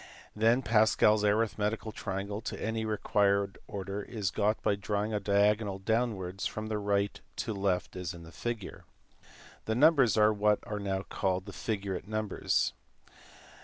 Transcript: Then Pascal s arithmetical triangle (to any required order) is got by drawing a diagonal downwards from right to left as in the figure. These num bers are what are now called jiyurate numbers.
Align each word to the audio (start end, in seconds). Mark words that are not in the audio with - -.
Then 0.35 0.63
Pascal 0.63 1.13
s 1.13 1.23
arithmetical 1.23 1.91
triangle 1.91 2.41
(to 2.41 2.59
any 2.59 2.85
required 2.85 3.59
order) 3.67 4.01
is 4.01 4.31
got 4.31 4.59
by 4.63 4.73
drawing 4.73 5.13
a 5.13 5.19
diagonal 5.19 5.77
downwards 5.77 6.47
from 6.47 6.67
right 6.69 7.21
to 7.35 7.53
left 7.53 7.95
as 7.95 8.11
in 8.11 8.23
the 8.23 8.31
figure. 8.31 8.85
These 9.65 9.75
num 9.75 9.93
bers 9.93 10.17
are 10.17 10.33
what 10.33 10.57
are 10.63 10.79
now 10.79 11.03
called 11.03 11.45
jiyurate 11.45 12.07
numbers. 12.07 12.73